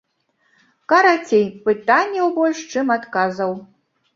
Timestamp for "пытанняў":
1.67-2.27